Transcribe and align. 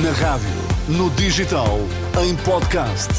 Na 0.00 0.10
rádio, 0.12 0.48
no 0.88 1.10
digital, 1.10 1.78
em 2.24 2.34
podcast. 2.36 3.10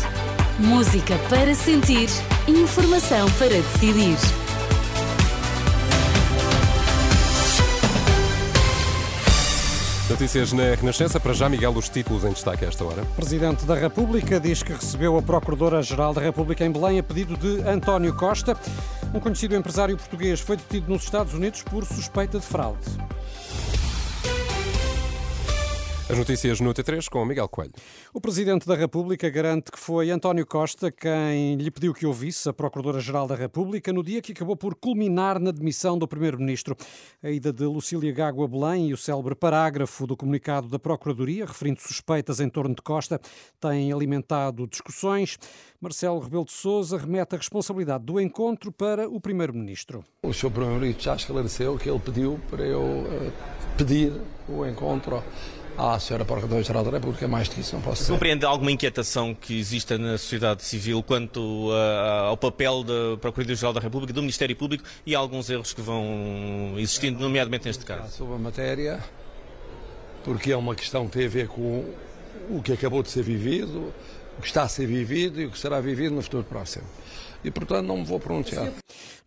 Música 0.58 1.20
para 1.30 1.54
sentir, 1.54 2.10
informação 2.48 3.30
para 3.34 3.50
decidir. 3.50 4.18
Notícias 10.10 10.52
na 10.52 10.74
Renascença. 10.74 11.20
Para 11.20 11.34
já, 11.34 11.48
Miguel, 11.48 11.74
os 11.74 11.90
títulos 11.90 12.24
em 12.24 12.32
destaque 12.32 12.66
a 12.66 12.70
esta 12.70 12.84
hora. 12.84 13.04
Presidente 13.16 13.66
da 13.66 13.76
República 13.76 14.40
diz 14.40 14.64
que 14.64 14.74
recebeu 14.74 15.16
a 15.16 15.22
Procuradora-Geral 15.22 16.12
da 16.12 16.22
República 16.22 16.66
em 16.66 16.72
Belém 16.72 16.98
a 16.98 17.04
pedido 17.04 17.38
de 17.38 17.62
António 17.70 18.16
Costa. 18.16 18.58
Um 19.14 19.20
conhecido 19.20 19.56
empresário 19.56 19.96
português 19.96 20.40
foi 20.40 20.58
detido 20.58 20.92
nos 20.92 21.04
Estados 21.04 21.36
Unidos 21.36 21.62
por 21.62 21.86
suspeita 21.86 22.40
de 22.40 22.46
fraude. 22.48 22.82
As 26.14 26.20
notícias 26.20 26.60
no 26.60 26.72
T3 26.72 27.10
com 27.10 27.26
Miguel 27.26 27.50
Coelho. 27.50 27.74
O 28.14 28.22
Presidente 28.22 28.68
da 28.68 28.76
República 28.76 29.28
garante 29.32 29.72
que 29.72 29.80
foi 29.80 30.12
António 30.12 30.46
Costa 30.46 30.92
quem 30.92 31.56
lhe 31.56 31.72
pediu 31.72 31.92
que 31.92 32.06
ouvisse 32.06 32.48
a 32.48 32.54
Procuradora-Geral 32.54 33.26
da 33.26 33.36
República 33.36 33.92
no 33.92 34.04
dia 34.04 34.22
que 34.22 34.32
acabou 34.32 34.56
por 34.56 34.76
culminar 34.76 35.40
na 35.40 35.50
demissão 35.50 35.98
do 35.98 36.08
Primeiro-Ministro. 36.08 36.78
A 37.24 37.32
ida 37.32 37.52
de 37.52 37.64
Lucília 37.64 38.14
Gago 38.14 38.44
a 38.44 38.48
Belém 38.48 38.90
e 38.90 38.94
o 38.94 38.98
célebre 38.98 39.34
parágrafo 39.34 40.06
do 40.06 40.16
comunicado 40.16 40.68
da 40.68 40.78
Procuradoria, 40.78 41.48
referindo 41.48 41.82
suspeitas 41.82 42.40
em 42.40 42.48
torno 42.48 42.76
de 42.76 42.84
Costa, 42.84 43.20
têm 43.60 43.92
alimentado 43.92 44.68
discussões. 44.68 45.40
Marcelo 45.82 46.20
Rebelo 46.20 46.46
de 46.46 46.52
Sousa 46.52 46.96
remete 46.96 47.34
a 47.34 47.40
responsabilidade 47.40 48.04
do 48.06 48.22
encontro 48.22 48.72
para 48.72 49.10
o 49.10 49.20
Primeiro-Ministro. 49.20 50.06
O 50.22 50.32
Sr. 50.32 50.52
Primeiro-Ministro 50.52 51.06
já 51.06 51.16
esclareceu 51.16 51.76
que 51.76 51.90
ele 51.90 52.00
pediu 52.00 52.40
para 52.52 52.64
eu 52.64 52.84
uh, 52.84 53.34
pedir 53.76 54.14
o 54.48 54.64
encontro 54.64 55.24
à 55.78 55.98
Sra. 55.98 56.24
Procuradora-Geral 56.24 56.84
da 56.84 56.92
República, 56.92 57.28
mais 57.28 57.48
do 57.48 57.56
que 57.56 57.62
isso 57.62 57.76
não 57.76 57.82
posso 57.82 58.02
dizer. 58.02 58.14
Compreende 58.14 58.46
alguma 58.46 58.72
inquietação 58.72 59.34
que 59.34 59.60
exista 59.60 59.98
na 59.98 60.18
sociedade 60.18 60.64
civil 60.64 61.04
quanto 61.04 61.70
uh, 61.70 62.28
ao 62.30 62.38
papel 62.38 62.84
da 62.84 63.18
Procuradoria-Geral 63.20 63.74
da 63.74 63.80
República, 63.80 64.14
do 64.14 64.22
Ministério 64.22 64.56
Público 64.56 64.84
e 65.06 65.16
alguns 65.16 65.50
erros 65.50 65.74
que 65.74 65.82
vão 65.82 66.76
existindo, 66.78 67.20
nomeadamente 67.20 67.66
neste 67.66 67.86
caso? 67.86 68.12
Sobre 68.16 68.36
a 68.36 68.38
matéria, 68.38 69.04
porque 70.24 70.52
é 70.52 70.58
uma 70.58 70.76
questão 70.76 71.08
que 71.08 71.18
tem 71.18 71.26
a 71.26 71.30
ver 71.30 71.48
com 71.48 71.86
o 72.50 72.62
que 72.62 72.74
acabou 72.74 73.02
de 73.04 73.10
ser 73.10 73.24
vivido, 73.24 73.94
o 74.38 74.42
que 74.42 74.48
está 74.48 74.64
a 74.64 74.68
ser 74.68 74.86
vivido 74.86 75.42
e 75.42 75.46
o 75.46 75.52
que 75.52 75.60
será 75.60 75.80
vivido 75.80 76.16
no 76.16 76.22
futuro 76.22 76.44
próximo. 76.44 76.86
E, 77.44 77.52
portanto, 77.52 77.86
não 77.86 77.98
me 77.98 78.06
vou 78.06 78.20
pronunciar. 78.20 78.72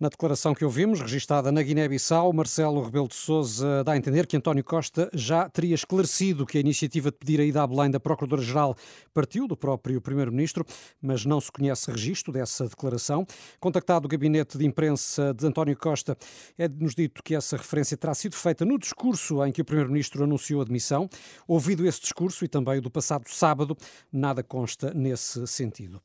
Na 0.01 0.09
declaração 0.09 0.55
que 0.55 0.65
ouvimos, 0.65 1.01
registada 1.01 1.53
na 1.53 1.63
Guiné-Bissau, 1.63 2.33
Marcelo 2.33 2.83
Rebelo 2.83 3.09
de 3.09 3.15
Sousa 3.15 3.85
dá 3.85 3.93
a 3.93 3.97
entender 3.97 4.27
que 4.27 4.37
António 4.37 4.65
Costa 4.65 5.11
já 5.13 5.49
teria 5.51 5.75
esclarecido 5.75 6.47
que 6.47 6.57
a 6.57 6.61
iniciativa 6.61 7.11
de 7.11 7.19
pedir 7.19 7.41
a 7.41 7.45
ida 7.45 7.63
à 7.63 7.67
Belém 7.67 7.91
da 7.91 8.01
Procuradora-Geral 8.01 8.75
partiu 9.13 9.47
do 9.47 9.57
próprio 9.57 10.01
Primeiro-Ministro, 10.01 10.65
mas 11.01 11.27
não 11.27 11.41
se 11.41 11.53
conhece 11.53 11.91
registro 11.91 12.33
dessa 12.33 12.67
declaração. 12.67 13.27
Contactado 13.61 14.07
o 14.07 14.09
gabinete 14.09 14.57
de 14.57 14.65
imprensa 14.65 15.35
de 15.35 15.47
António 15.47 15.77
Costa, 15.77 16.17
é-nos 16.57 16.95
dito 16.95 17.23
que 17.23 17.35
essa 17.35 17.57
referência 17.57 17.97
terá 17.97 18.15
sido 18.15 18.35
feita 18.35 18.65
no 18.65 18.79
discurso 18.79 19.45
em 19.45 19.53
que 19.53 19.61
o 19.61 19.65
Primeiro-Ministro 19.65 20.25
anunciou 20.25 20.63
a 20.63 20.65
demissão. 20.65 21.09
Ouvido 21.47 21.87
esse 21.87 22.01
discurso 22.01 22.45
e 22.45 22.49
também 22.49 22.79
o 22.79 22.83
do 22.83 22.91
passado 22.91 23.25
sábado, 23.29 23.77
nada 24.11 24.43
consta 24.43 24.93
nesse 24.95 25.47
sentido. 25.47 26.01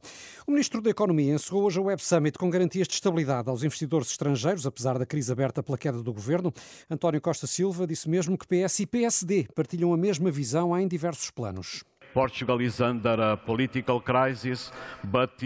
O 0.46 0.52
Ministro 0.52 0.82
da 0.82 0.90
Economia 0.90 1.36
encerrou 1.36 1.64
hoje 1.64 1.80
a 1.80 1.82
Web 1.82 2.01
Summit 2.04 2.38
com 2.38 2.50
garantias 2.50 2.88
de 2.88 2.94
estabilidade 2.94 3.50
aos 3.50 3.64
investidores 3.64 3.82
investidores 3.82 4.12
estrangeiros, 4.12 4.66
apesar 4.66 4.98
da 4.98 5.06
crise 5.06 5.32
aberta 5.32 5.64
pela 5.64 5.78
queda 5.78 6.02
do 6.02 6.14
governo. 6.14 6.54
António 6.90 7.22
Costa 7.22 7.48
Silva 7.48 7.88
disse 7.88 8.10
mesmo 8.10 8.38
que 8.38 8.48
PS 8.48 8.82
e 8.82 8.86
PSD 8.86 9.48
partilham 9.56 9.94
a 9.94 9.98
mesma 9.98 10.32
visão 10.32 10.78
em 10.78 10.88
diversos 10.88 11.32
planos. 11.32 11.84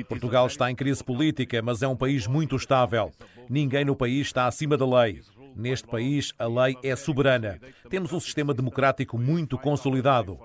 Portugal 0.03 0.47
está 0.47 0.71
em 0.71 0.75
crise 0.75 1.03
política, 1.03 1.61
mas 1.61 1.83
é 1.83 1.87
um 1.87 1.95
país 1.95 2.25
muito 2.25 2.55
estável. 2.55 3.11
Ninguém 3.47 3.85
no 3.85 3.95
país 3.95 4.27
está 4.27 4.47
acima 4.47 4.75
da 4.75 4.85
lei. 4.85 5.21
Neste 5.55 5.87
país, 5.87 6.33
a 6.39 6.47
lei 6.47 6.75
é 6.83 6.95
soberana. 6.95 7.59
Temos 7.89 8.11
um 8.11 8.19
sistema 8.19 8.53
democrático 8.53 9.17
muito 9.17 9.57
consolidado. 9.57 10.39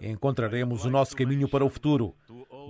Encontraremos 0.00 0.84
o 0.84 0.90
nosso 0.90 1.16
caminho 1.16 1.48
para 1.48 1.64
o 1.64 1.70
futuro. 1.70 2.14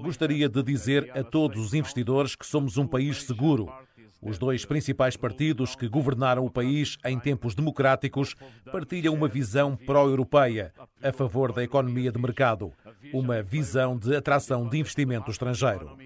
Gostaria 0.02 0.48
de 0.48 0.62
dizer 0.62 1.10
a 1.16 1.22
todos 1.22 1.64
os 1.64 1.74
investidores 1.74 2.34
que 2.34 2.44
somos 2.44 2.76
um 2.76 2.86
país 2.86 3.22
seguro. 3.22 3.72
Os 4.20 4.36
dois 4.36 4.64
principais 4.64 5.16
partidos 5.16 5.76
que 5.76 5.88
governaram 5.88 6.44
o 6.44 6.50
país 6.50 6.98
em 7.04 7.18
tempos 7.18 7.54
democráticos 7.54 8.34
partilham 8.70 9.14
uma 9.14 9.28
visão 9.28 9.76
pró-europeia, 9.76 10.72
a 11.02 11.12
favor 11.12 11.52
da 11.52 11.62
economia 11.62 12.10
de 12.10 12.20
mercado, 12.20 12.72
uma 13.12 13.42
visão 13.42 13.96
de 13.96 14.14
atração 14.14 14.68
de 14.68 14.78
investimento 14.78 15.30
estrangeiro. 15.30 15.96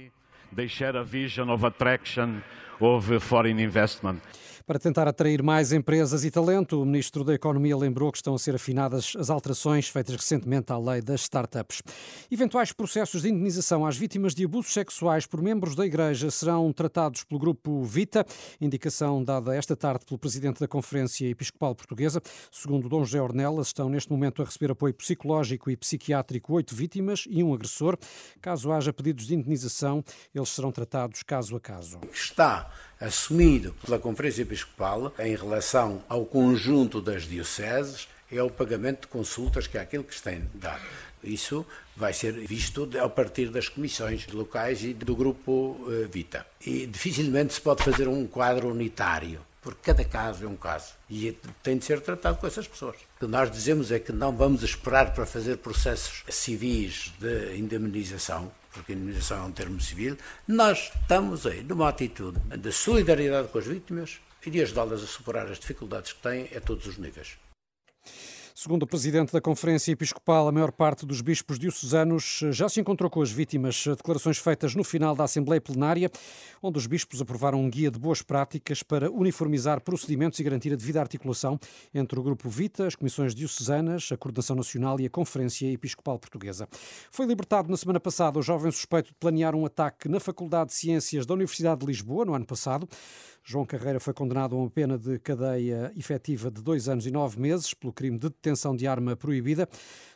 They 0.55 0.69
share 0.69 0.97
a 0.99 1.03
vision 1.03 1.51
of 1.51 1.65
attraction 1.65 2.41
of 2.81 3.19
foreign 3.21 3.63
investment. 3.63 4.21
Para 4.67 4.81
tentar 4.81 5.07
atrair 5.07 5.45
mais 5.45 5.73
empresas 5.73 6.25
e 6.25 6.31
talento, 6.31 6.83
o 6.83 6.85
Ministro 6.85 7.23
da 7.23 7.33
Economia 7.33 7.77
lembrou 7.77 8.11
que 8.11 8.19
estão 8.19 8.35
a 8.35 8.39
ser 8.39 8.57
afinadas 8.57 9.13
as 9.17 9.31
alterações 9.31 9.89
feitas 9.89 10.17
recentemente 10.17 10.73
à 10.73 10.77
lei 10.77 11.01
das 11.01 11.21
startups. 11.21 11.85
Eventuais 12.29 12.73
processos 12.73 13.23
de 13.23 13.29
indenização 13.29 13.87
às 13.87 13.97
vítimas 13.97 14.35
de 14.35 14.45
abusos 14.45 14.73
sexuais 14.73 15.25
por 15.25 15.41
membros 15.41 15.77
da 15.77 15.87
Igreja 15.87 16.33
serão 16.33 16.73
tratados 16.73 17.23
pelo 17.23 17.39
Grupo 17.39 17.85
Vita, 17.85 18.27
indicação 18.61 19.23
dada 19.23 19.55
esta 19.55 19.77
tarde 19.77 20.05
pelo 20.05 20.19
Presidente 20.19 20.59
da 20.59 20.67
Conferência 20.67 21.29
Episcopal 21.29 21.73
Portuguesa. 21.77 22.21
Segundo 22.51 22.89
Dom 22.89 23.05
José 23.05 23.23
Ornelas, 23.23 23.69
estão 23.69 23.89
neste 23.89 24.11
momento 24.11 24.43
a 24.43 24.45
receber 24.45 24.73
apoio 24.73 24.95
psicológico 24.95 25.71
e 25.71 25.77
psiquiátrico 25.77 26.53
oito 26.55 26.75
vítimas 26.75 27.25
e 27.31 27.41
um 27.41 27.55
agressor. 27.55 27.97
Caso 28.41 28.73
haja 28.73 28.93
pedidos 28.93 29.29
de 29.29 29.37
indenização, 29.37 30.03
eles 30.35 30.49
serão 30.49 30.73
tratados 30.73 31.23
caso 31.23 31.55
a 31.55 31.61
caso. 31.61 32.01
Está 32.13 32.69
assumido 33.01 33.75
pela 33.85 33.99
Conferência 33.99 34.43
Episcopal 34.43 35.13
em 35.19 35.35
relação 35.35 36.03
ao 36.09 36.25
conjunto 36.25 37.01
das 37.01 37.25
dioceses 37.25 38.09
é 38.31 38.43
o 38.43 38.51
pagamento 38.51 39.03
de 39.03 39.07
consultas 39.09 39.67
que 39.67 39.79
é 39.79 39.81
aquilo 39.81 40.05
que 40.05 40.15
se 40.15 40.23
tem 40.23 40.49
dado. 40.55 40.83
Isso 41.23 41.67
vai 41.97 42.13
ser 42.13 42.33
visto 42.33 42.89
a 43.03 43.09
partir 43.09 43.49
das 43.49 43.69
comissões 43.69 44.27
locais 44.29 44.83
e 44.83 44.93
do 44.93 45.17
grupo 45.17 45.79
Vita. 46.11 46.47
E 46.65 46.87
dificilmente 46.87 47.55
se 47.55 47.61
pode 47.61 47.83
fazer 47.83 48.07
um 48.09 48.27
quadro 48.27 48.69
unitário, 48.69 49.41
porque 49.63 49.81
cada 49.83 50.05
caso 50.05 50.45
é 50.45 50.49
um 50.49 50.57
caso 50.57 50.95
e 51.11 51.37
tem 51.63 51.79
de 51.79 51.85
ser 51.85 52.01
tratado 52.01 52.39
com 52.39 52.47
essas 52.47 52.69
pessoas. 52.69 52.97
O 53.17 53.21
que 53.21 53.27
nós 53.27 53.51
dizemos 53.51 53.91
é 53.91 53.99
que 53.99 54.13
não 54.13 54.37
vamos 54.37 54.63
esperar 54.63 55.15
para 55.15 55.27
fazer 55.27 55.57
processos 55.59 56.23
civis 56.29 57.13
de 57.19 57.57
indemnização, 57.57 58.53
porque 58.77 58.93
indemnização 58.93 59.39
é 59.39 59.47
um 59.47 59.53
termo 59.53 59.81
civil, 59.81 60.17
nós 60.47 60.93
estamos 60.95 61.47
aí 61.47 61.63
numa 61.63 61.89
atitude 61.89 62.39
de 62.57 62.73
solidariedade 62.73 63.49
com 63.49 63.59
as 63.59 63.67
vítimas 63.67 64.21
e 64.45 64.51
de 64.51 64.63
ajudá-las 64.63 65.03
a 65.03 65.07
superar 65.07 65.47
as 65.47 65.59
dificuldades 65.59 66.13
que 66.13 66.23
têm 66.23 66.49
a 66.57 66.61
todos 66.61 66.87
os 66.87 66.99
níveis. 66.99 67.37
Segundo 68.59 68.85
o 68.85 68.87
presidente 68.87 69.35
da 69.35 69.41
Conferência 69.41 69.93
Episcopal, 69.93 70.49
a 70.49 70.51
maior 70.51 70.73
parte 70.73 71.05
dos 71.05 71.21
bispos 71.21 71.59
diocesanos 71.59 72.41
já 72.53 72.71
se 72.71 72.81
encontrou 72.81 73.11
com 73.11 73.21
as 73.21 73.31
vítimas. 73.31 73.85
Declarações 73.87 74.39
feitas 74.39 74.75
no 74.75 74.83
final 74.83 75.15
da 75.15 75.25
Assembleia 75.25 75.61
Plenária, 75.61 76.11
onde 76.63 76.79
os 76.79 76.87
bispos 76.87 77.21
aprovaram 77.21 77.61
um 77.61 77.69
guia 77.69 77.91
de 77.91 77.99
boas 77.99 78.23
práticas 78.23 78.83
para 78.83 79.11
uniformizar 79.11 79.83
procedimentos 79.83 80.39
e 80.39 80.43
garantir 80.43 80.73
a 80.73 80.77
devida 80.77 80.99
articulação 81.03 81.61
entre 81.93 82.19
o 82.19 82.23
Grupo 82.23 82.49
Vita, 82.49 82.87
as 82.87 82.95
comissões 82.95 83.35
diocesanas, 83.35 84.09
a 84.11 84.17
Coordenação 84.17 84.57
Nacional 84.57 84.99
e 85.01 85.05
a 85.05 85.11
Conferência 85.11 85.71
Episcopal 85.71 86.19
Portuguesa. 86.19 86.67
Foi 87.11 87.27
libertado 87.27 87.71
na 87.71 87.77
semana 87.77 88.01
passada 88.01 88.39
o 88.39 88.43
jovem 88.43 88.73
suspeito 88.73 89.11
de 89.11 89.17
planear 89.21 89.55
um 89.55 89.67
ataque 89.67 90.09
na 90.09 90.19
Faculdade 90.19 90.71
de 90.71 90.77
Ciências 90.77 91.27
da 91.27 91.35
Universidade 91.35 91.81
de 91.81 91.87
Lisboa, 91.89 92.25
no 92.25 92.33
ano 92.33 92.47
passado. 92.47 92.89
João 93.49 93.65
Carreira 93.65 94.01
foi 94.01 94.13
condenado 94.13 94.57
a 94.57 94.59
uma 94.59 94.69
pena 94.69 94.99
de 94.99 95.21
cadeia 95.21 95.93
efetiva 95.97 96.51
de 96.51 96.61
dois 96.61 96.89
anos 96.89 97.07
e 97.07 97.13
nove 97.13 97.41
meses 97.41 97.73
pelo 97.73 97.93
crime 97.93 98.19
de 98.19 98.29
detenção 98.29 98.75
de 98.75 98.89
arma 98.89 99.15
proibida. 99.15 99.69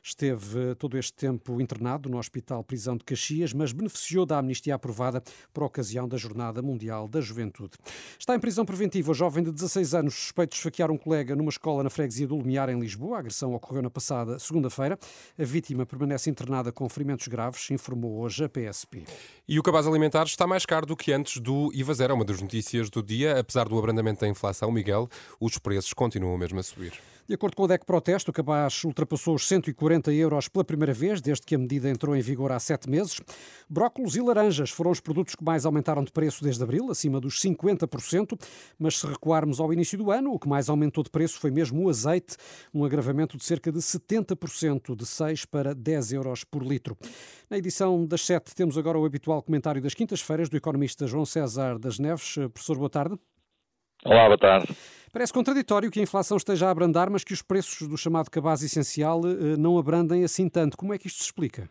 Esteve 0.03 0.75
todo 0.77 0.97
este 0.97 1.13
tempo 1.13 1.61
internado 1.61 2.09
no 2.09 2.19
Hospital 2.19 2.65
Prisão 2.65 2.97
de 2.97 3.05
Caxias, 3.05 3.53
mas 3.53 3.71
beneficiou 3.73 4.25
da 4.25 4.39
amnistia 4.39 4.75
aprovada 4.75 5.23
por 5.53 5.63
ocasião 5.63 6.09
da 6.09 6.17
Jornada 6.17 6.63
Mundial 6.63 7.07
da 7.07 7.21
Juventude. 7.21 7.73
Está 8.19 8.35
em 8.35 8.41
prisão 8.41 8.65
preventiva 8.65 9.11
o 9.11 9.15
jovem 9.15 9.45
de 9.45 9.53
16 9.53 9.95
anos 9.95 10.15
suspeito 10.15 10.53
de 10.53 10.57
esfaquear 10.57 10.91
um 10.91 10.97
colega 10.97 11.37
numa 11.37 11.51
escola 11.51 11.83
na 11.83 11.91
freguesia 11.91 12.27
do 12.27 12.37
Lumiar, 12.37 12.71
em 12.71 12.81
Lisboa. 12.81 13.17
A 13.17 13.21
agressão 13.21 13.55
ocorreu 13.55 13.83
na 13.83 13.91
passada 13.91 14.39
segunda-feira. 14.39 14.99
A 15.39 15.45
vítima 15.45 15.85
permanece 15.85 16.31
internada 16.31 16.73
com 16.73 16.89
ferimentos 16.89 17.29
graves, 17.29 17.71
informou 17.71 18.21
hoje 18.21 18.45
a 18.45 18.49
PSP. 18.49 19.05
E 19.47 19.59
o 19.59 19.63
cabaz 19.63 19.87
alimentar 19.87 20.25
está 20.25 20.47
mais 20.47 20.65
caro 20.65 20.87
do 20.87 20.97
que 20.97 21.13
antes 21.13 21.41
do 21.41 21.71
IVA 21.75 21.93
zero, 21.93 22.13
é 22.13 22.17
uma 22.17 22.25
das 22.25 22.41
notícias 22.41 22.89
do 22.89 23.03
dia. 23.03 23.39
Apesar 23.39 23.69
do 23.69 23.79
abrandamento 23.79 24.21
da 24.21 24.29
inflação, 24.29 24.73
Miguel, 24.73 25.09
os 25.39 25.59
preços 25.59 25.93
continuam 25.93 26.39
mesmo 26.39 26.59
a 26.59 26.63
subir. 26.63 26.93
De 27.31 27.35
acordo 27.35 27.55
com 27.55 27.63
o 27.63 27.69
DEC 27.69 27.87
Protesto, 27.87 28.33
o 28.33 28.35
cabaz 28.35 28.83
ultrapassou 28.83 29.37
os 29.37 29.47
140 29.47 30.13
euros 30.13 30.49
pela 30.49 30.65
primeira 30.65 30.93
vez, 30.93 31.21
desde 31.21 31.47
que 31.47 31.55
a 31.55 31.59
medida 31.59 31.89
entrou 31.89 32.17
em 32.17 32.21
vigor 32.21 32.51
há 32.51 32.59
sete 32.59 32.91
meses. 32.91 33.21
Brócolos 33.69 34.17
e 34.17 34.21
laranjas 34.21 34.71
foram 34.71 34.91
os 34.91 34.99
produtos 34.99 35.37
que 35.37 35.45
mais 35.45 35.65
aumentaram 35.65 36.03
de 36.03 36.11
preço 36.11 36.43
desde 36.43 36.61
abril, 36.61 36.91
acima 36.91 37.21
dos 37.21 37.41
50%, 37.41 38.37
mas 38.77 38.99
se 38.99 39.07
recuarmos 39.07 39.61
ao 39.61 39.73
início 39.73 39.97
do 39.97 40.11
ano, 40.11 40.33
o 40.33 40.41
que 40.41 40.49
mais 40.49 40.69
aumentou 40.69 41.05
de 41.05 41.11
preço 41.11 41.39
foi 41.39 41.53
mesmo 41.53 41.85
o 41.85 41.89
azeite, 41.89 42.37
um 42.75 42.85
agravamento 42.85 43.37
de 43.37 43.45
cerca 43.45 43.71
de 43.71 43.79
70%, 43.79 44.97
de 44.97 45.07
6 45.07 45.45
para 45.45 45.73
10 45.73 46.13
euros 46.15 46.43
por 46.43 46.65
litro. 46.65 46.99
Na 47.49 47.57
edição 47.57 48.05
das 48.05 48.27
7 48.27 48.57
temos 48.57 48.77
agora 48.77 48.99
o 48.99 49.05
habitual 49.05 49.41
comentário 49.41 49.81
das 49.81 49.95
quintas-feiras 49.95 50.49
do 50.49 50.57
economista 50.57 51.07
João 51.07 51.25
César 51.25 51.79
das 51.79 51.97
Neves. 51.97 52.35
Professor, 52.53 52.77
boa 52.77 52.91
tarde. 52.91 53.17
Olá, 54.05 54.27
boa 54.27 54.39
tarde. 54.39 54.67
Parece 55.13 55.33
contraditório 55.33 55.91
que 55.91 55.99
a 55.99 56.03
inflação 56.05 56.37
esteja 56.37 56.69
a 56.69 56.71
abrandar, 56.71 57.11
mas 57.11 57.25
que 57.25 57.33
os 57.33 57.43
preços 57.43 57.89
do 57.89 57.99
chamado 57.99 58.31
cabaz 58.31 58.63
essencial 58.63 59.21
eh, 59.25 59.57
não 59.59 59.77
abrandem 59.77 60.23
assim 60.23 60.49
tanto. 60.49 60.77
Como 60.77 60.95
é 60.95 60.99
que 60.99 61.09
isto 61.09 61.19
se 61.19 61.25
explica? 61.25 61.69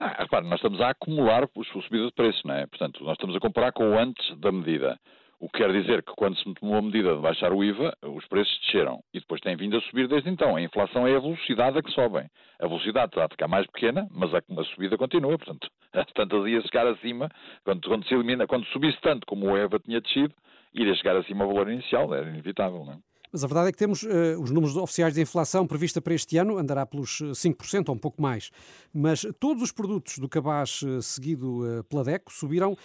Ah, 0.00 0.16
repare, 0.18 0.44
nós 0.48 0.58
estamos 0.58 0.80
a 0.80 0.90
acumular 0.90 1.48
os 1.54 1.68
subidas 1.68 2.08
de 2.08 2.14
preço, 2.14 2.40
não 2.44 2.54
é? 2.56 2.66
Portanto, 2.66 3.04
nós 3.04 3.12
estamos 3.12 3.36
a 3.36 3.38
comparar 3.40 3.70
com 3.70 3.90
o 3.90 3.96
antes 3.96 4.36
da 4.40 4.50
medida. 4.50 4.98
O 5.38 5.48
que 5.48 5.58
quer 5.58 5.72
dizer 5.72 6.02
que 6.02 6.12
quando 6.16 6.36
se 6.36 6.54
tomou 6.54 6.78
a 6.78 6.82
medida 6.82 7.14
de 7.14 7.20
baixar 7.20 7.52
o 7.52 7.62
IVA, 7.62 7.96
os 8.02 8.26
preços 8.26 8.58
desceram 8.64 8.98
e 9.14 9.20
depois 9.20 9.40
têm 9.40 9.56
vindo 9.56 9.76
a 9.76 9.80
subir 9.82 10.08
desde 10.08 10.28
então. 10.28 10.56
A 10.56 10.62
inflação 10.62 11.06
é 11.06 11.14
a 11.14 11.20
velocidade 11.20 11.78
a 11.78 11.82
que 11.82 11.92
sobem. 11.92 12.28
A 12.60 12.66
velocidade 12.66 13.10
está 13.10 13.24
a 13.24 13.28
ficar 13.28 13.46
mais 13.46 13.66
pequena, 13.68 14.08
mas 14.10 14.34
a, 14.34 14.38
a 14.38 14.64
subida 14.74 14.98
continua. 14.98 15.38
Portanto, 15.38 15.68
tantas 16.16 16.46
ia 16.48 16.60
chegar 16.62 16.88
acima, 16.88 17.28
quando, 17.62 17.88
quando 17.88 18.04
se 18.08 18.14
elimina, 18.14 18.48
quando 18.48 18.66
subisse 18.66 19.00
tanto 19.00 19.24
como 19.26 19.46
o 19.46 19.56
IVA 19.56 19.78
tinha 19.78 20.00
descido, 20.00 20.34
iria 20.74 20.94
chegar 20.94 21.16
acima 21.16 21.44
ao 21.44 21.50
valor 21.50 21.70
inicial, 21.70 22.14
era 22.14 22.28
inevitável, 22.28 22.84
não 22.84 22.92
é? 22.94 22.98
Mas 23.32 23.42
a 23.42 23.46
verdade 23.46 23.70
é 23.70 23.72
que 23.72 23.78
temos 23.78 24.02
uh, 24.02 24.38
os 24.38 24.50
números 24.50 24.76
oficiais 24.76 25.14
de 25.14 25.22
inflação 25.22 25.66
prevista 25.66 26.02
para 26.02 26.12
este 26.12 26.36
ano, 26.36 26.58
andará 26.58 26.84
pelos 26.84 27.22
5% 27.22 27.88
ou 27.88 27.94
um 27.94 27.98
pouco 27.98 28.20
mais. 28.20 28.50
Mas 28.92 29.26
todos 29.40 29.62
os 29.62 29.72
produtos 29.72 30.18
do 30.18 30.28
cabaz 30.28 30.82
uh, 30.82 31.00
seguido 31.00 31.80
uh, 31.80 31.84
pela 31.84 32.04
DECO 32.04 32.30
subiram 32.30 32.76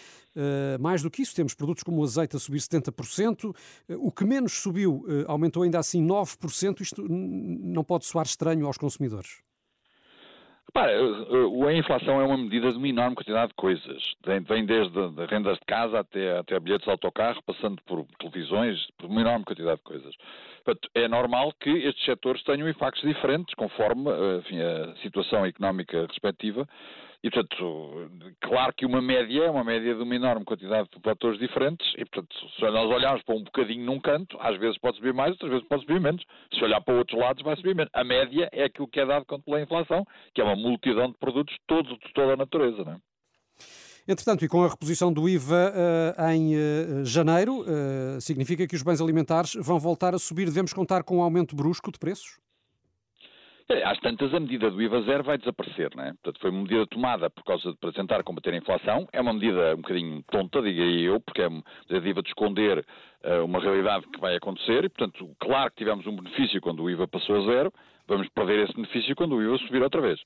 mais 0.79 1.01
do 1.01 1.09
que 1.09 1.23
isso. 1.23 1.35
Temos 1.35 1.55
produtos 1.55 1.81
como 1.81 1.99
o 1.99 2.03
azeite 2.03 2.35
a 2.35 2.39
subir 2.39 2.59
70%, 2.59 3.55
o 3.97 4.11
que 4.11 4.23
menos 4.23 4.53
subiu 4.53 5.03
aumentou 5.25 5.63
ainda 5.63 5.79
assim 5.79 6.05
9%. 6.05 6.79
Isto 6.79 7.03
não 7.09 7.83
pode 7.83 8.05
soar 8.05 8.23
estranho 8.23 8.67
aos 8.67 8.77
consumidores. 8.77 9.41
Repara, 10.67 10.91
a 11.67 11.73
inflação 11.73 12.21
é 12.21 12.25
uma 12.25 12.37
medida 12.37 12.71
de 12.71 12.77
uma 12.77 12.87
enorme 12.87 13.15
quantidade 13.15 13.49
de 13.49 13.55
coisas. 13.55 14.03
Vem 14.47 14.65
desde 14.65 14.99
rendas 15.29 15.57
de 15.57 15.65
casa 15.65 15.99
até, 15.99 16.37
até 16.37 16.59
bilhetes 16.59 16.85
de 16.85 16.91
autocarro, 16.91 17.41
passando 17.43 17.81
por 17.83 18.05
televisões, 18.19 18.85
por 18.97 19.09
uma 19.09 19.21
enorme 19.21 19.45
quantidade 19.45 19.77
de 19.77 19.83
coisas. 19.83 20.13
Portanto, 20.63 20.89
é 20.93 21.07
normal 21.07 21.53
que 21.59 21.69
estes 21.69 22.03
setores 22.03 22.43
tenham 22.43 22.67
impactos 22.67 23.01
diferentes 23.01 23.55
conforme 23.55 24.11
enfim, 24.39 24.59
a 24.61 24.95
situação 24.97 25.45
económica 25.45 26.05
respectiva 26.05 26.67
e, 27.27 27.29
portanto, 27.29 28.09
claro 28.39 28.73
que 28.73 28.85
uma 28.85 29.01
média 29.01 29.43
é 29.43 29.51
uma 29.51 29.63
média 29.63 29.93
de 29.93 30.01
uma 30.01 30.15
enorme 30.15 30.45
quantidade 30.45 30.87
de 30.95 31.01
fatores 31.01 31.37
diferentes 31.37 31.85
e, 31.97 32.05
portanto, 32.05 32.33
se 32.55 32.61
nós 32.61 32.89
olharmos 32.89 33.21
para 33.23 33.35
um 33.35 33.43
bocadinho 33.43 33.85
num 33.85 33.99
canto, 33.99 34.37
às 34.39 34.57
vezes 34.57 34.77
pode 34.77 34.95
subir 34.95 35.13
mais, 35.13 35.31
outras 35.31 35.51
vezes 35.51 35.67
pode 35.67 35.81
subir 35.81 35.99
menos. 35.99 36.23
Se 36.53 36.63
olhar 36.63 36.79
para 36.79 36.95
outros 36.95 37.19
lados, 37.19 37.43
vai 37.43 37.57
subir 37.57 37.75
menos. 37.75 37.91
A 37.93 38.05
média 38.05 38.47
é 38.53 38.63
aquilo 38.63 38.87
que 38.87 39.01
é 39.01 39.05
dado 39.05 39.25
conta 39.25 39.43
pela 39.43 39.61
inflação, 39.61 40.05
que 40.33 40.39
é 40.39 40.43
uma 40.45 40.55
multidão 40.55 41.11
de 41.11 41.17
produtos 41.17 41.53
todos 41.67 41.91
de 41.99 42.13
toda 42.13 42.33
a 42.33 42.37
natureza, 42.37 42.81
não 42.85 42.93
é? 42.93 42.97
Entretanto, 44.07 44.45
e 44.45 44.47
com 44.47 44.63
a 44.63 44.69
reposição 44.69 45.11
do 45.11 45.27
IVA 45.27 45.73
uh, 45.75 46.31
em 46.31 46.55
uh, 46.55 47.03
janeiro, 47.03 47.59
uh, 47.63 48.21
significa 48.21 48.65
que 48.65 48.73
os 48.73 48.81
bens 48.81 49.01
alimentares 49.01 49.53
vão 49.55 49.77
voltar 49.77 50.15
a 50.15 50.19
subir. 50.19 50.45
Devemos 50.45 50.71
contar 50.71 51.03
com 51.03 51.17
um 51.17 51.21
aumento 51.21 51.57
brusco 51.57 51.91
de 51.91 51.99
preços? 51.99 52.39
É, 53.69 53.83
às 53.83 53.99
tantas, 53.99 54.33
a 54.33 54.39
medida 54.39 54.71
do 54.71 54.81
IVA 54.81 55.01
zero 55.01 55.23
vai 55.25 55.37
desaparecer, 55.37 55.93
não 55.93 56.03
é? 56.05 56.13
Portanto, 56.13 56.39
foi 56.39 56.51
uma 56.51 56.61
medida 56.61 56.87
tomada 56.87 57.29
por 57.29 57.43
causa 57.43 57.69
de, 57.69 57.77
para 57.77 57.91
tentar 57.91 58.23
combater 58.23 58.53
a 58.53 58.57
inflação. 58.57 59.07
É 59.11 59.19
uma 59.19 59.33
medida 59.33 59.73
um 59.73 59.81
bocadinho 59.81 60.23
tonta, 60.31 60.61
diria 60.61 61.09
eu, 61.09 61.19
porque 61.19 61.41
é 61.41 61.47
uma 61.49 61.61
tentativa 61.85 62.21
de 62.21 62.29
esconder 62.29 62.85
uh, 63.25 63.43
uma 63.43 63.59
realidade 63.59 64.07
que 64.07 64.21
vai 64.21 64.37
acontecer 64.37 64.85
e, 64.85 64.89
portanto, 64.89 65.35
claro 65.37 65.69
que 65.71 65.77
tivemos 65.77 66.07
um 66.07 66.15
benefício 66.15 66.61
quando 66.61 66.81
o 66.81 66.89
IVA 66.89 67.09
passou 67.09 67.35
a 67.35 67.41
zero, 67.41 67.73
vamos 68.07 68.29
perder 68.29 68.63
esse 68.63 68.73
benefício 68.73 69.13
quando 69.17 69.35
o 69.35 69.43
IVA 69.43 69.57
subir 69.57 69.83
outra 69.83 69.99
vez. 69.99 70.17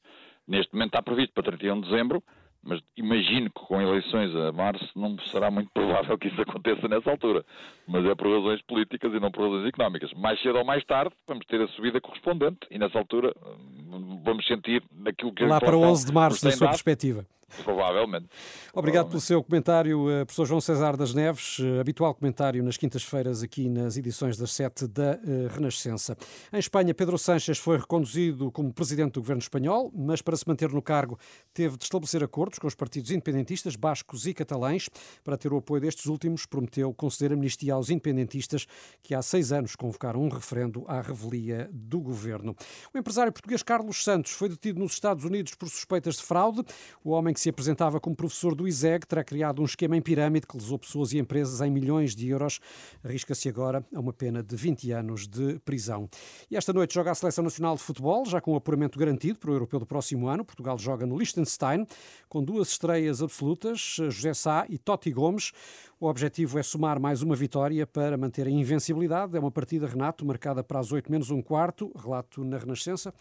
Neste 0.48 0.72
momento 0.74 0.90
está 0.90 1.02
previsto 1.02 1.34
para 1.34 1.44
31 1.44 1.82
de 1.82 1.90
dezembro, 1.90 2.24
mas 2.64 2.80
imagino 2.96 3.50
que 3.50 3.60
com 3.60 3.82
eleições 3.82 4.36
a 4.36 4.52
março 4.52 4.88
não 4.96 5.18
será 5.32 5.50
muito 5.50 5.70
provável 5.74 6.18
que 6.18 6.28
isso 6.28 6.42
aconteça 6.42 6.88
nessa 6.88 7.10
altura. 7.10 7.44
Mas 7.88 8.06
é 8.06 8.14
por 8.14 8.28
razões 8.28 8.62
políticas 8.64 9.12
e 9.14 9.20
não 9.20 9.32
por 9.32 9.44
razões 9.44 9.68
económicas. 9.68 10.14
Mais 10.14 10.40
cedo 10.42 10.60
ou 10.60 10.66
mais 10.66 10.84
tarde 10.86 11.14
vamos 11.28 11.46
ter 11.46 11.62
a 11.62 11.68
subida 11.70 12.00
correspondente 12.00 12.60
e 12.70 12.78
nessa 12.78 12.98
altura 12.98 13.34
hum, 13.44 14.22
vamos 14.24 14.46
sentir 14.46 14.84
naquilo 14.92 15.34
que 15.34 15.44
Lá 15.46 15.60
para 15.60 15.76
o 15.76 15.82
11 15.82 16.06
de 16.06 16.14
março, 16.14 16.46
da 16.46 16.52
sua 16.52 16.70
perspectiva. 16.70 17.26
Provavelmente. 17.64 18.28
Obrigado 18.74 19.10
pelo 19.10 19.22
seu 19.22 19.44
comentário, 19.44 20.10
eh, 20.10 20.26
professor 20.26 20.46
João 20.46 20.62
César 20.62 20.96
das 20.96 21.14
Neves, 21.14 21.58
eh, 21.60 21.80
habitual 21.80 22.14
comentário 22.16 22.64
nas 22.64 22.78
quintas-feiras 22.78 23.44
aqui 23.44 23.70
nas 23.70 23.98
edições 23.98 24.38
das 24.38 24.52
sete 24.52 24.88
da 24.88 25.14
eh, 25.14 25.48
Renascença. 25.54 26.18
Em 26.52 26.60
Espanha, 26.60 26.94
Pedro 26.94 27.18
Sánchez 27.18 27.58
foi 27.58 27.78
reconduzido 27.78 28.52
como 28.52 28.74
presidente 28.74 29.14
do 29.14 29.22
governo 29.22 29.42
espanhol, 29.42 29.92
mas 29.94 30.22
para 30.22 30.38
se 30.38 30.48
manter 30.48 30.70
no 30.72 30.82
cargo 30.82 31.20
teve 31.54 31.78
de 31.78 31.84
estabelecer 31.84 32.24
acordos 32.24 32.58
com 32.60 32.68
os 32.68 32.76
partidos 32.76 33.12
independentistas, 33.12 33.76
bascos 33.76 34.26
e 34.26 34.34
catalães. 34.34 34.90
Para 35.24 35.38
ter 35.38 35.52
o 35.52 35.58
apoio 35.58 35.82
destes 35.82 36.06
últimos, 36.06 36.46
prometeu 36.46 36.94
conceder 36.94 37.34
amnistia 37.34 37.74
aos 37.74 37.90
independentistas 37.90 38.66
que 39.04 39.14
há 39.14 39.22
seis 39.22 39.52
anos 39.52 39.76
convocaram 39.76 40.22
um 40.22 40.30
referendo 40.30 40.86
à 40.88 41.02
revelia 41.02 41.70
do 41.72 42.00
governo. 42.00 42.56
O 42.94 42.98
empresário 42.98 43.32
português 43.32 43.62
Carlos 43.62 44.04
Santos 44.04 44.32
foi 44.32 44.50
detido 44.50 44.80
nos 44.80 44.94
Estados 44.94 45.26
Unidos 45.26 45.56
por 45.56 45.70
suspeitas 45.70 46.16
de 46.16 46.24
fraude. 46.24 46.64
O 47.04 47.12
homem 47.12 47.34
que 47.34 47.41
se 47.42 47.50
apresentava 47.50 48.00
como 48.00 48.16
professor 48.16 48.54
do 48.54 48.68
ISEG 48.68 49.08
terá 49.08 49.24
criado 49.24 49.64
um 49.64 49.66
esquema 49.66 49.98
em 49.98 50.02
pirâmide 50.02 50.46
que 50.46 50.56
lesou 50.56 50.78
pessoas 50.78 51.12
e 51.12 51.18
empresas 51.18 51.60
em 51.60 51.72
milhões 51.72 52.16
de 52.16 52.30
euros. 52.30 52.60
Arrisca-se 53.04 53.50
agora 53.50 53.84
a 53.96 54.00
uma 54.00 54.14
pena 54.14 54.44
de 54.44 54.56
20 54.56 54.92
anos 54.92 55.28
de 55.28 55.58
prisão. 55.66 56.08
E 56.52 56.56
esta 56.56 56.72
noite 56.72 56.94
joga 56.94 57.10
a 57.10 57.16
Seleção 57.16 57.44
Nacional 57.44 57.76
de 57.76 57.82
Futebol, 57.82 58.24
já 58.28 58.40
com 58.40 58.54
o 58.54 58.56
apuramento 58.56 59.00
garantido 59.00 59.40
para 59.40 59.50
o 59.50 59.56
Europeu 59.56 59.80
do 59.80 59.88
próximo 59.88 60.28
ano. 60.28 60.46
Portugal 60.46 60.78
joga 60.78 61.08
no 61.08 61.18
Liechtenstein, 61.18 61.88
com 62.30 62.44
duas 62.44 62.70
estreias 62.70 63.24
absolutas, 63.24 63.80
José 63.80 64.36
Sá 64.36 64.68
e 64.70 64.78
Totti 64.78 65.10
Gomes. 65.12 65.52
O 66.00 66.08
objetivo 66.08 66.60
é 66.60 66.64
somar 66.64 67.00
mais 67.00 67.24
uma 67.24 67.36
vitória 67.36 67.88
para 67.88 68.18
manter 68.18 68.46
a 68.46 68.52
invencibilidade. 68.52 69.36
É 69.36 69.40
uma 69.40 69.52
partida, 69.52 69.88
Renato, 69.88 70.24
marcada 70.26 70.64
para 70.64 70.80
as 70.80 70.92
8 70.92 71.12
menos 71.12 71.32
um 71.32 71.42
quarto. 71.42 71.92
Relato 71.96 72.44
na 72.44 72.60
Renascença. 72.60 73.12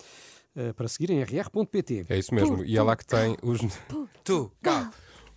Eh, 0.57 0.73
para 0.73 0.89
seguir 0.89 1.11
em 1.11 1.23
rr.pt. 1.23 2.07
É 2.09 2.19
isso 2.19 2.35
mesmo. 2.35 2.65
E 2.65 2.77
é 2.77 2.83
lá 2.83 2.97
que 2.97 3.07
tem 3.07 3.37
os. 3.43 3.61
Portugal! 3.89 4.91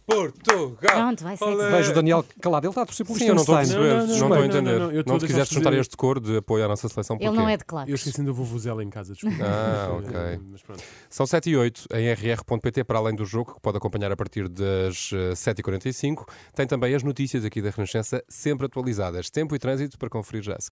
Portugal! 0.06 0.76
Pronto, 0.96 1.24
vai 1.24 1.38
ser. 1.38 1.56
Vejo 1.72 1.92
o 1.92 1.94
Daniel 1.96 2.26
calado. 2.42 2.66
Ele 2.66 2.72
está 2.72 2.82
a 2.82 2.86
torcer 2.86 3.06
pelo 3.06 3.18
Sim, 3.18 3.28
eu 3.28 3.36
não 3.36 3.42
estou 3.42 3.56
a 3.56 3.60
perceber. 3.60 3.88
Não, 3.88 3.98
Não, 4.00 4.06
não, 4.08 4.14
estou 4.14 4.30
não, 4.30 4.36
a 4.36 4.40
não, 4.40 4.46
entender. 4.46 4.80
não, 4.80 5.04
Não 5.06 5.16
a 5.16 5.20
te 5.20 5.26
quiseste 5.28 5.56
juntar 5.56 5.74
este 5.74 5.96
coro 5.96 6.20
de 6.20 6.38
apoio 6.38 6.66
à 6.66 6.68
nossa 6.68 6.90
seleção 6.90 7.18
Ele 7.22 7.32
não 7.32 7.48
é 7.48 7.56
de 7.56 7.64
claro. 7.64 7.90
Eu 7.90 7.96
esqueci 7.96 8.22
do 8.22 8.34
Vuvuzela 8.34 8.84
em 8.84 8.90
casa, 8.90 9.14
desculpa. 9.14 9.38
Ah, 9.42 9.94
ok. 9.94 10.40
Mas 10.52 10.62
pronto. 10.62 10.84
São 11.10 11.26
7 11.26 11.50
e 11.52 11.56
8 11.56 11.88
em 11.94 12.12
rr.pt, 12.14 12.84
para 12.84 13.00
além 13.00 13.16
do 13.16 13.24
jogo, 13.24 13.54
que 13.54 13.62
pode 13.62 13.78
acompanhar 13.78 14.12
a 14.12 14.16
partir 14.16 14.50
das 14.50 15.12
eh, 15.14 15.34
7h45. 15.34 16.28
Tem 16.54 16.68
também 16.68 16.94
as 16.94 17.04
notícias 17.04 17.46
aqui 17.46 17.62
da 17.62 17.70
Renascença, 17.70 18.22
sempre 18.28 18.66
atualizadas. 18.66 19.30
Tempo 19.30 19.56
e 19.56 19.60
trânsito 19.60 19.98
para 19.98 20.10
conferir 20.10 20.44
já. 20.44 20.58